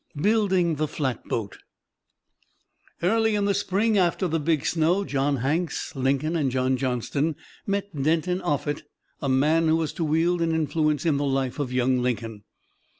BUILDING 0.19 0.77
THE 0.77 0.87
FLATBOAT 0.87 1.59
Early 3.03 3.35
in 3.35 3.45
the 3.45 3.53
spring 3.53 3.99
after 3.99 4.27
"the 4.27 4.39
big 4.39 4.65
snow," 4.65 5.03
John 5.05 5.35
Hanks, 5.35 5.95
Lincoln 5.95 6.35
and 6.35 6.49
John 6.49 6.75
Johnston 6.75 7.35
met 7.67 7.95
Denton 7.95 8.41
Offutt, 8.41 8.81
a 9.21 9.29
man 9.29 9.67
who 9.67 9.75
was 9.75 9.93
to 9.93 10.03
wield 10.03 10.41
an 10.41 10.53
influence 10.55 11.05
on 11.05 11.17
the 11.17 11.23
life 11.25 11.59
of 11.59 11.71
young 11.71 11.99
Lincoln. 12.01 12.45